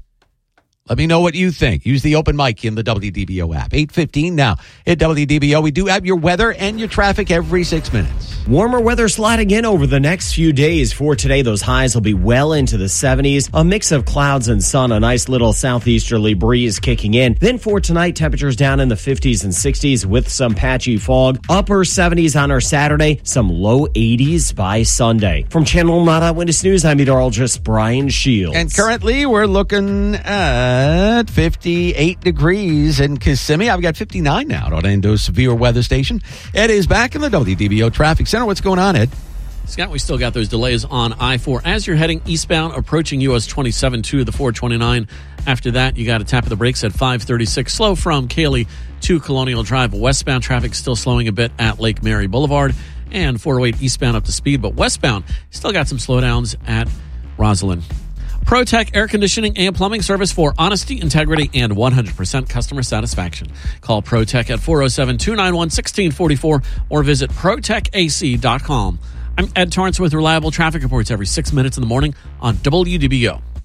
Let 0.88 0.96
me 0.96 1.06
know 1.06 1.20
what 1.20 1.34
you 1.34 1.50
think. 1.50 1.84
Use 1.84 2.02
the 2.02 2.14
open 2.14 2.34
mic 2.34 2.64
in 2.64 2.74
the 2.74 2.82
WDBO 2.82 3.54
app. 3.54 3.74
815 3.74 4.34
now 4.34 4.56
at 4.86 4.98
WDBO. 4.98 5.62
We 5.62 5.70
do 5.70 5.84
have 5.86 6.06
your 6.06 6.16
weather 6.16 6.52
and 6.52 6.78
your 6.78 6.88
traffic 6.88 7.30
every 7.30 7.62
six 7.62 7.92
minutes. 7.92 8.46
Warmer 8.48 8.80
weather 8.80 9.08
sliding 9.08 9.50
in 9.50 9.66
over 9.66 9.86
the 9.86 10.00
next 10.00 10.32
few 10.32 10.54
days. 10.54 10.94
For 10.94 11.14
today, 11.14 11.42
those 11.42 11.60
highs 11.60 11.94
will 11.94 12.00
be 12.00 12.14
well 12.14 12.54
into 12.54 12.78
the 12.78 12.86
70s. 12.86 13.50
A 13.52 13.62
mix 13.62 13.92
of 13.92 14.06
clouds 14.06 14.48
and 14.48 14.64
sun, 14.64 14.90
a 14.90 14.98
nice 14.98 15.28
little 15.28 15.52
southeasterly 15.52 16.32
breeze 16.32 16.80
kicking 16.80 17.12
in. 17.12 17.36
Then 17.38 17.58
for 17.58 17.80
tonight, 17.80 18.16
temperatures 18.16 18.56
down 18.56 18.80
in 18.80 18.88
the 18.88 18.94
50s 18.94 19.44
and 19.44 19.52
60s 19.52 20.06
with 20.06 20.30
some 20.30 20.54
patchy 20.54 20.96
fog. 20.96 21.44
Upper 21.50 21.84
70s 21.84 22.42
on 22.42 22.50
our 22.50 22.62
Saturday, 22.62 23.20
some 23.24 23.50
low 23.50 23.86
80s 23.88 24.56
by 24.56 24.84
Sunday. 24.84 25.44
From 25.50 25.66
Channel 25.66 26.02
9 26.06 26.22
Eyewitness 26.22 26.64
News, 26.64 26.86
I'm 26.86 26.96
meteorologist 26.96 27.62
Brian 27.62 28.08
Shields. 28.08 28.56
And 28.56 28.74
currently, 28.74 29.26
we're 29.26 29.44
looking 29.44 30.14
at 30.14 30.77
58 31.30 32.20
degrees 32.20 33.00
in 33.00 33.16
Kissimmee. 33.16 33.70
I've 33.70 33.80
got 33.80 33.96
59 33.96 34.48
now 34.48 34.66
at 34.66 34.72
Orlando 34.72 35.16
Severe 35.16 35.54
Weather 35.54 35.82
Station. 35.82 36.20
Ed 36.54 36.70
is 36.70 36.86
back 36.86 37.14
in 37.14 37.20
the 37.20 37.28
WDBO 37.28 37.92
Traffic 37.92 38.26
Center. 38.26 38.44
What's 38.44 38.60
going 38.60 38.78
on, 38.78 38.96
Ed? 38.96 39.10
Scott, 39.66 39.90
we 39.90 39.98
still 39.98 40.18
got 40.18 40.34
those 40.34 40.48
delays 40.48 40.84
on 40.84 41.12
I 41.14 41.38
4 41.38 41.62
as 41.64 41.86
you're 41.86 41.96
heading 41.96 42.22
eastbound, 42.26 42.74
approaching 42.74 43.20
US 43.22 43.46
27 43.46 44.02
to 44.02 44.24
the 44.24 44.32
429. 44.32 45.08
After 45.46 45.70
that, 45.72 45.96
you 45.96 46.06
got 46.06 46.20
a 46.20 46.24
tap 46.24 46.44
of 46.44 46.48
the 46.48 46.56
brakes 46.56 46.82
at 46.84 46.92
536, 46.92 47.72
slow 47.72 47.94
from 47.94 48.28
Kaley 48.28 48.66
to 49.02 49.20
Colonial 49.20 49.62
Drive. 49.62 49.92
Westbound 49.92 50.42
traffic 50.42 50.74
still 50.74 50.96
slowing 50.96 51.28
a 51.28 51.32
bit 51.32 51.52
at 51.58 51.78
Lake 51.78 52.02
Mary 52.02 52.26
Boulevard 52.26 52.74
and 53.12 53.40
408 53.40 53.82
eastbound 53.82 54.16
up 54.16 54.24
to 54.24 54.32
speed, 54.32 54.62
but 54.62 54.74
westbound 54.74 55.24
still 55.50 55.72
got 55.72 55.86
some 55.86 55.98
slowdowns 55.98 56.56
at 56.66 56.88
Rosalind. 57.36 57.84
ProTech 58.48 58.96
Air 58.96 59.06
Conditioning 59.08 59.58
and 59.58 59.76
Plumbing 59.76 60.00
Service 60.00 60.32
for 60.32 60.54
honesty, 60.56 60.98
integrity, 60.98 61.50
and 61.52 61.74
100% 61.74 62.48
customer 62.48 62.82
satisfaction. 62.82 63.48
Call 63.82 64.00
ProTech 64.00 64.48
at 64.48 64.60
407 64.60 65.18
291 65.18 65.66
1644 65.66 66.62
or 66.88 67.02
visit 67.02 67.28
ProTechAC.com. 67.28 68.98
I'm 69.36 69.48
Ed 69.54 69.70
Torrance 69.70 70.00
with 70.00 70.14
reliable 70.14 70.50
traffic 70.50 70.82
reports 70.82 71.10
every 71.10 71.26
six 71.26 71.52
minutes 71.52 71.76
in 71.76 71.82
the 71.82 71.86
morning 71.86 72.14
on 72.40 72.54
WDBO. 72.54 73.42